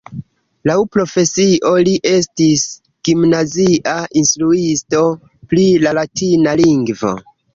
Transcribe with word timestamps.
Laŭ 0.69 0.75
profesio, 0.95 1.73
li 1.87 1.93
estis 2.11 2.63
gimnazia 3.09 3.93
instruisto 4.23 5.03
pri 5.53 5.69
la 5.87 5.95
latina 6.01 6.57
lingvo. 6.65 7.15